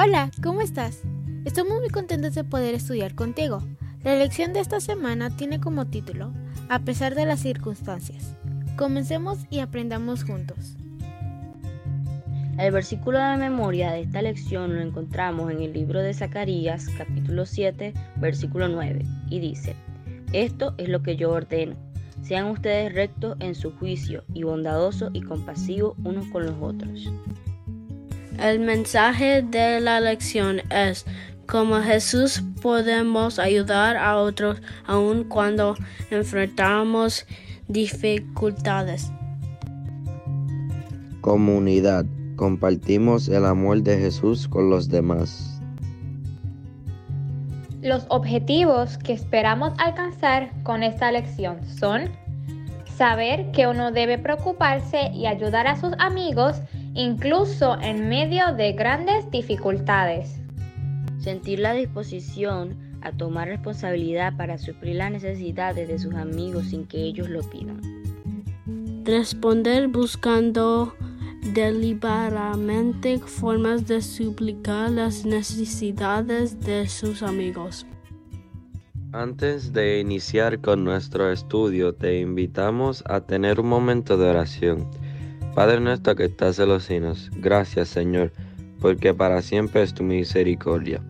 [0.00, 1.02] Hola, ¿cómo estás?
[1.44, 3.64] Estamos muy contentos de poder estudiar contigo.
[4.04, 6.32] La lección de esta semana tiene como título
[6.68, 8.36] A pesar de las circunstancias.
[8.76, 10.76] Comencemos y aprendamos juntos.
[12.60, 17.44] El versículo de memoria de esta lección lo encontramos en el libro de Zacarías, capítulo
[17.44, 19.74] 7, versículo 9, y dice,
[20.32, 21.74] Esto es lo que yo ordeno.
[22.22, 27.10] Sean ustedes rectos en su juicio y bondadosos y compasivos unos con los otros.
[28.38, 31.04] El mensaje de la lección es,
[31.46, 35.74] como Jesús podemos ayudar a otros aun cuando
[36.12, 37.26] enfrentamos
[37.66, 39.10] dificultades.
[41.20, 42.06] Comunidad.
[42.36, 45.60] Compartimos el amor de Jesús con los demás.
[47.82, 52.08] Los objetivos que esperamos alcanzar con esta lección son
[52.96, 56.60] saber que uno debe preocuparse y ayudar a sus amigos
[56.98, 60.40] incluso en medio de grandes dificultades.
[61.20, 66.98] Sentir la disposición a tomar responsabilidad para suplir las necesidades de sus amigos sin que
[66.98, 67.80] ellos lo pidan.
[69.04, 70.92] Responder buscando
[71.54, 77.86] deliberadamente formas de suplicar las necesidades de sus amigos.
[79.12, 84.90] Antes de iniciar con nuestro estudio, te invitamos a tener un momento de oración.
[85.58, 88.32] Padre nuestro que estás en los cielos, gracias Señor,
[88.80, 91.02] porque para siempre es tu misericordia.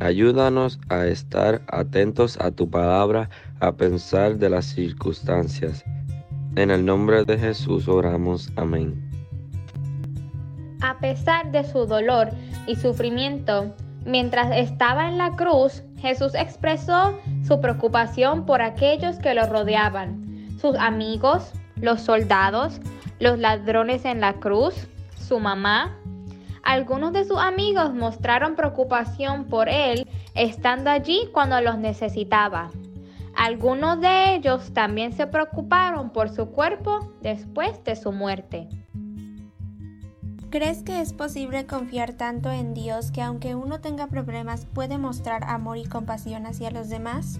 [0.00, 5.84] Ayúdanos a estar atentos a tu palabra, a pensar de las circunstancias.
[6.56, 8.50] En el nombre de Jesús oramos.
[8.56, 9.08] Amén.
[10.80, 12.30] A pesar de su dolor
[12.66, 13.72] y sufrimiento,
[14.04, 17.16] mientras estaba en la cruz, Jesús expresó
[17.46, 22.80] su preocupación por aquellos que lo rodeaban, sus amigos, los soldados,
[23.22, 24.74] los ladrones en la cruz,
[25.16, 25.96] su mamá.
[26.64, 32.72] Algunos de sus amigos mostraron preocupación por él estando allí cuando los necesitaba.
[33.36, 38.68] Algunos de ellos también se preocuparon por su cuerpo después de su muerte.
[40.50, 45.44] ¿Crees que es posible confiar tanto en Dios que aunque uno tenga problemas puede mostrar
[45.44, 47.38] amor y compasión hacia los demás?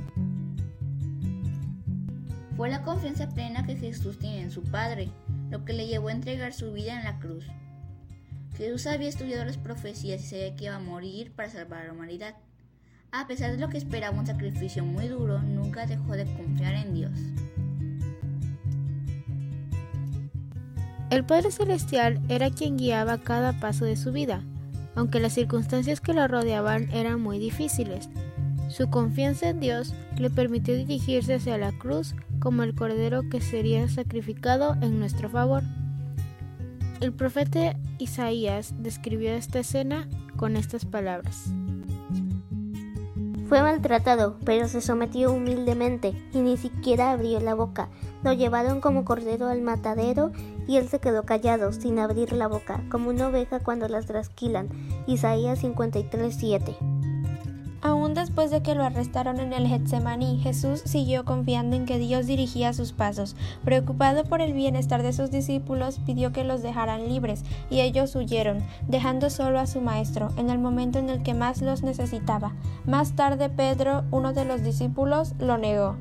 [2.57, 5.11] Fue la confianza plena que Jesús tiene en su Padre
[5.53, 7.45] lo que le llevó a entregar su vida en la cruz.
[8.57, 11.93] Jesús había estudiado las profecías y sabía que iba a morir para salvar a la
[11.93, 12.37] humanidad.
[13.11, 16.95] A pesar de lo que esperaba un sacrificio muy duro, nunca dejó de confiar en
[16.95, 17.13] Dios.
[21.11, 24.43] El Padre Celestial era quien guiaba cada paso de su vida,
[24.95, 28.09] aunque las circunstancias que lo rodeaban eran muy difíciles.
[28.69, 33.89] Su confianza en Dios le permitió dirigirse hacia la cruz como el cordero que sería
[33.89, 35.63] sacrificado en nuestro favor.
[37.01, 41.53] El profeta Isaías describió esta escena con estas palabras.
[43.49, 47.91] Fue maltratado, pero se sometió humildemente y ni siquiera abrió la boca.
[48.25, 50.33] Lo llevaron como cordero al matadero
[50.67, 54.69] y él se quedó callado, sin abrir la boca, como una oveja cuando las trasquilan.
[55.07, 56.92] Isaías 53:7.
[58.15, 62.75] Después de que lo arrestaron en el Getsemaní, Jesús siguió confiando en que Dios dirigía
[62.75, 63.37] sus pasos.
[63.65, 68.63] Preocupado por el bienestar de sus discípulos, pidió que los dejaran libres, y ellos huyeron,
[68.87, 72.53] dejando solo a su maestro en el momento en el que más los necesitaba.
[72.85, 75.97] Más tarde Pedro, uno de los discípulos, lo negó.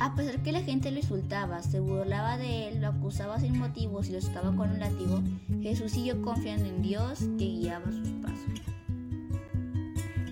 [0.00, 4.08] A pesar que la gente lo insultaba, se burlaba de él, lo acusaba sin motivos
[4.08, 5.22] y lo estaba con un látigo,
[5.62, 8.69] Jesús siguió confiando en Dios que guiaba sus pasos.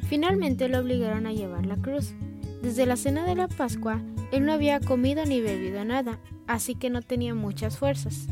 [0.09, 2.15] Finalmente lo obligaron a llevar la cruz.
[2.63, 4.01] Desde la cena de la Pascua,
[4.33, 8.27] él no había comido ni bebido nada, así que no tenía muchas fuerzas.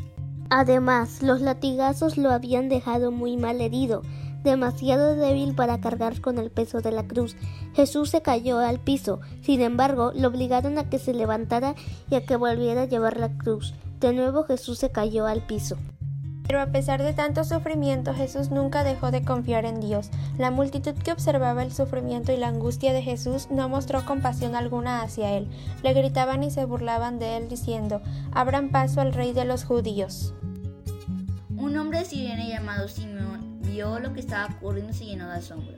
[0.48, 4.02] Además, los latigazos lo habían dejado muy mal herido,
[4.42, 7.36] demasiado débil para cargar con el peso de la cruz.
[7.74, 11.74] Jesús se cayó al piso, sin embargo, lo obligaron a que se levantara
[12.10, 13.74] y a que volviera a llevar la cruz.
[14.00, 15.76] De nuevo Jesús se cayó al piso.
[16.46, 20.10] Pero a pesar de tanto sufrimiento, Jesús nunca dejó de confiar en Dios.
[20.38, 25.02] La multitud que observaba el sufrimiento y la angustia de Jesús no mostró compasión alguna
[25.02, 25.48] hacia él.
[25.82, 28.00] Le gritaban y se burlaban de él diciendo,
[28.32, 30.34] abran paso al rey de los judíos.
[31.56, 35.74] Un hombre Sirene llamado Simeón vio lo que estaba ocurriendo y se llenó de asombro.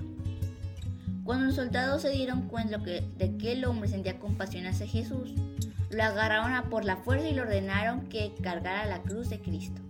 [1.25, 5.35] Cuando los soldados se dieron cuenta de que el hombre sentía compasión hacia Jesús,
[5.91, 9.81] lo agarraron a por la fuerza y le ordenaron que cargara la cruz de Cristo.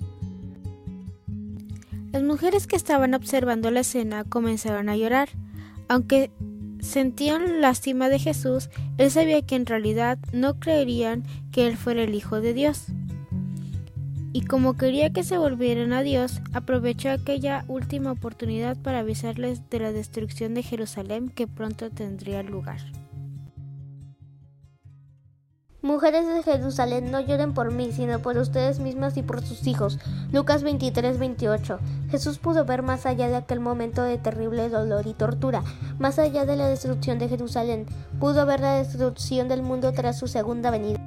[2.19, 5.29] Las mujeres que estaban observando la escena comenzaron a llorar.
[5.87, 6.33] Aunque
[6.81, 11.23] sentían lástima de Jesús, él sabía que en realidad no creerían
[11.53, 12.87] que él fuera el Hijo de Dios.
[14.33, 19.79] y como quería que se volvieran a Dios, aprovechó aquella última oportunidad para avisarles de
[19.79, 22.81] la destrucción de Jerusalén que pronto tendría lugar.
[25.81, 29.97] Mujeres de Jerusalén, no lloren por mí, sino por ustedes mismas y por sus hijos.
[30.33, 31.79] Lucas 23, 28.
[32.11, 35.63] Jesús pudo ver más allá de aquel momento de terrible dolor y tortura,
[36.01, 37.87] más allá de la destrucción de Jerusalén,
[38.19, 40.99] pudo ver la destrucción del mundo tras su segunda venida.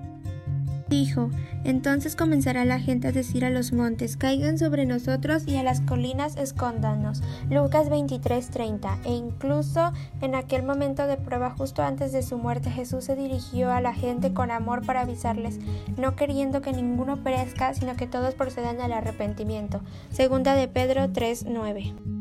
[0.91, 1.29] Dijo,
[1.63, 5.79] entonces comenzará la gente a decir a los montes, caigan sobre nosotros y a las
[5.79, 7.23] colinas escóndanos.
[7.49, 8.99] Lucas 23:30.
[9.05, 13.71] E incluso en aquel momento de prueba justo antes de su muerte, Jesús se dirigió
[13.71, 15.59] a la gente con amor para avisarles,
[15.95, 19.79] no queriendo que ninguno perezca, sino que todos procedan al arrepentimiento.
[20.09, 22.20] Segunda de Pedro 3:9.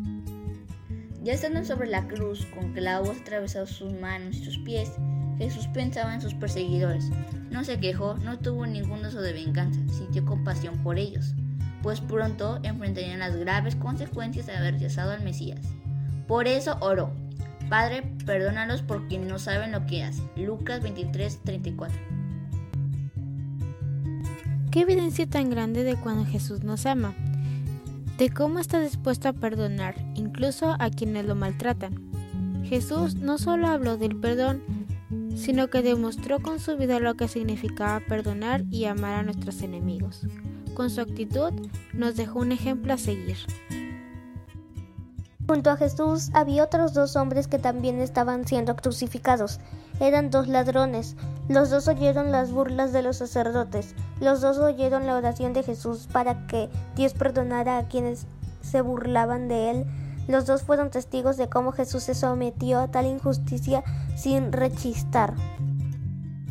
[1.23, 4.93] Ya estando sobre la cruz, con clavos atravesados sus manos y sus pies,
[5.37, 7.11] Jesús pensaba en sus perseguidores.
[7.51, 11.35] No se quejó, no tuvo ningún deseo de venganza, sintió compasión por ellos,
[11.83, 15.61] pues pronto enfrentarían las graves consecuencias de haber rechazado al Mesías.
[16.27, 17.13] Por eso oró,
[17.69, 20.29] Padre, perdónalos porque no saben lo que hacen.
[20.37, 21.97] Lucas 23, 34.
[24.71, 27.15] Qué evidencia tan grande de cuando Jesús nos ama,
[28.21, 32.11] de cómo está dispuesto a perdonar, incluso a quienes lo maltratan.
[32.63, 34.61] Jesús no solo habló del perdón,
[35.35, 40.27] sino que demostró con su vida lo que significaba perdonar y amar a nuestros enemigos.
[40.75, 41.51] Con su actitud
[41.95, 43.39] nos dejó un ejemplo a seguir.
[45.49, 49.61] Junto a Jesús había otros dos hombres que también estaban siendo crucificados.
[49.99, 51.17] Eran dos ladrones.
[51.51, 53.95] Los dos oyeron las burlas de los sacerdotes.
[54.21, 58.27] Los dos oyeron la oración de Jesús para que Dios perdonara a quienes
[58.63, 59.87] se burlaban de él
[60.31, 63.83] los dos fueron testigos de cómo Jesús se sometió a tal injusticia
[64.15, 65.35] sin rechistar.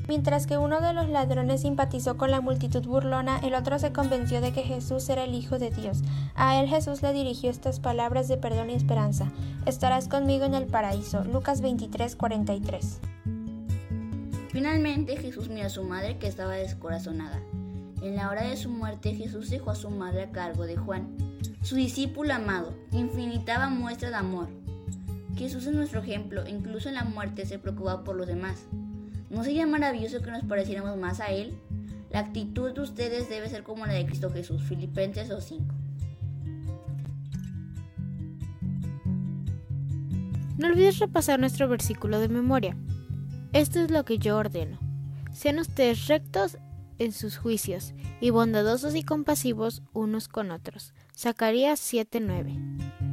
[0.06, 4.42] Mientras que uno de los ladrones simpatizó con la multitud burlona, el otro se convenció
[4.42, 6.00] de que Jesús era el Hijo de Dios.
[6.36, 9.32] A él Jesús le dirigió estas palabras de perdón y esperanza.
[9.66, 11.24] Estarás conmigo en el paraíso.
[11.24, 13.00] Lucas 23, 43.
[14.50, 17.42] Finalmente Jesús miró a su madre que estaba descorazonada.
[18.02, 21.30] En la hora de su muerte Jesús dejó a su madre a cargo de Juan
[21.62, 24.48] su discípulo amado, infinitaba muestra de amor.
[25.36, 28.66] Jesús es nuestro ejemplo, incluso en la muerte se preocupa por los demás.
[29.30, 31.54] ¿No sería maravilloso que nos pareciéramos más a Él?
[32.12, 35.60] La actitud de ustedes debe ser como la de Cristo Jesús, Filipenses 2.5.
[40.58, 42.76] No olvides repasar nuestro versículo de memoria.
[43.52, 44.78] Esto es lo que yo ordeno.
[45.34, 46.58] Sean ustedes rectos
[47.00, 50.94] en sus juicios y bondadosos y compasivos unos con otros.
[51.18, 53.10] Zacarías 7:9.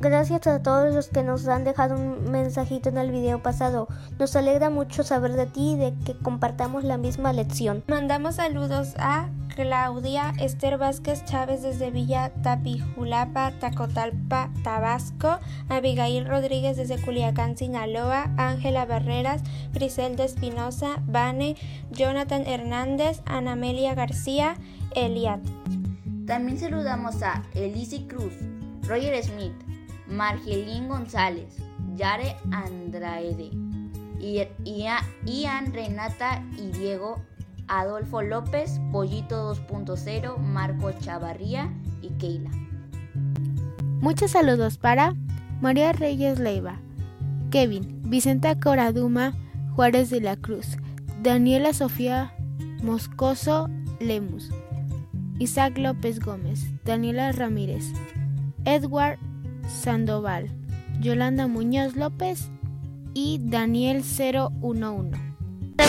[0.00, 3.88] Gracias a todos los que nos han dejado un mensajito en el video pasado.
[4.18, 7.84] Nos alegra mucho saber de ti y de que compartamos la misma lección.
[7.86, 15.38] Mandamos saludos a Claudia Esther Vázquez Chávez desde Villa Tapijulapa, Tacotalpa, Tabasco,
[15.70, 19.42] Abigail Rodríguez desde Culiacán, Sinaloa, Ángela Barreras,
[19.72, 21.56] Griselda Espinosa, Vane,
[21.90, 24.58] Jonathan Hernández, Anamelia García,
[24.94, 25.40] Eliat.
[26.26, 28.34] También saludamos a Elise Cruz,
[28.86, 29.54] Roger Smith,
[30.06, 31.56] Margelín González,
[31.94, 33.50] Yare Andrade,
[34.20, 37.22] Ian Renata y Diego
[37.68, 41.72] Adolfo López, Pollito 2.0, Marco Chavarría
[42.02, 42.50] y Keila.
[44.00, 45.14] Muchos saludos para
[45.60, 46.80] María Reyes Leiva,
[47.50, 49.34] Kevin, Vicenta Coraduma,
[49.74, 50.76] Juárez de la Cruz,
[51.22, 52.32] Daniela Sofía
[52.82, 53.68] Moscoso
[54.00, 54.50] Lemus,
[55.38, 57.92] Isaac López Gómez, Daniela Ramírez,
[58.64, 59.18] Edward
[59.66, 60.50] Sandoval,
[61.00, 62.50] Yolanda Muñoz López
[63.14, 65.25] y Daniel 011.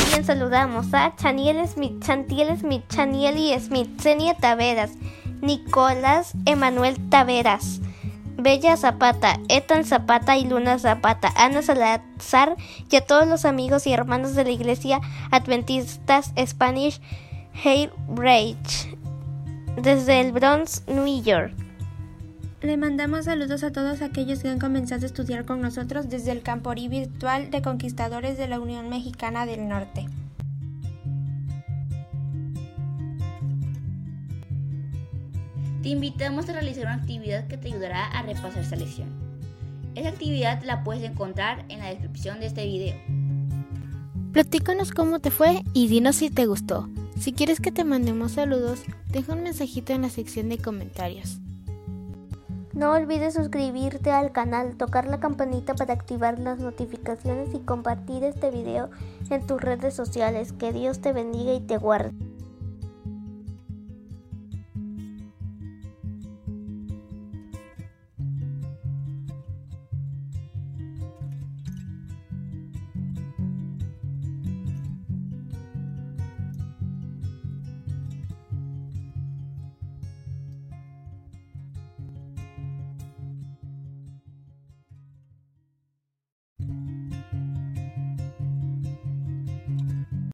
[0.07, 4.91] También saludamos a Chaniel Smith, Chantiel Smith, Chaniel Smith, Zenia Taveras,
[5.41, 7.81] Nicolás Emanuel Taveras,
[8.37, 12.55] Bella Zapata, Ethan Zapata y Luna Zapata, Ana Salazar
[12.89, 17.01] y a todos los amigos y hermanos de la Iglesia Adventistas Spanish
[18.07, 18.95] Bridge
[19.75, 21.66] desde el Bronx, New York.
[22.59, 26.41] Le mandamos saludos a todos aquellos que han comenzado a estudiar con nosotros desde el
[26.41, 30.07] Camporí Virtual de Conquistadores de la Unión Mexicana del Norte.
[35.83, 39.09] Te invitamos a realizar una actividad que te ayudará a repasar esta lección.
[39.93, 42.95] Esa actividad la puedes encontrar en la descripción de este video.
[44.33, 46.89] Platícanos cómo te fue y dinos si te gustó.
[47.19, 51.39] Si quieres que te mandemos saludos, deja un mensajito en la sección de comentarios.
[52.77, 58.51] No olvides suscribirte al canal, tocar la campanita para activar las notificaciones y compartir este
[58.51, 58.91] video
[59.31, 60.51] en tus redes sociales.
[60.51, 62.11] Que Dios te bendiga y te guarde.